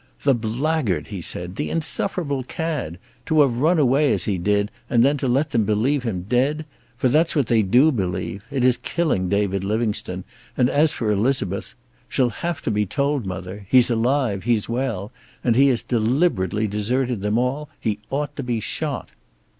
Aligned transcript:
"The 0.23 0.33
blackguard!" 0.33 1.09
he 1.09 1.21
said. 1.21 1.57
"The 1.57 1.69
insufferable 1.69 2.41
cad! 2.43 2.97
To 3.27 3.41
have 3.41 3.57
run 3.57 3.77
away 3.77 4.11
as 4.13 4.23
he 4.23 4.39
did, 4.39 4.71
and 4.89 5.03
then 5.03 5.15
to 5.17 5.27
let 5.27 5.51
them 5.51 5.63
believe 5.63 6.01
him 6.01 6.23
dead! 6.27 6.65
For 6.97 7.07
that's 7.07 7.35
what 7.35 7.45
they 7.45 7.61
do 7.61 7.91
believe. 7.91 8.43
It 8.49 8.63
is 8.63 8.77
killing 8.77 9.29
David 9.29 9.63
Livingstone, 9.63 10.23
and 10.57 10.71
as 10.71 10.91
for 10.91 11.11
Elizabeth 11.11 11.75
She'll 12.09 12.31
have 12.31 12.63
to 12.63 12.71
be 12.71 12.87
told, 12.87 13.27
mother. 13.27 13.67
He's 13.69 13.91
alive. 13.91 14.45
He's 14.45 14.67
well. 14.67 15.11
And 15.43 15.55
he 15.55 15.67
has 15.67 15.83
deliberately 15.83 16.67
deserted 16.67 17.21
them 17.21 17.37
all. 17.37 17.69
He 17.79 17.99
ought 18.09 18.35
to 18.37 18.41
be 18.41 18.59
shot." 18.59 19.11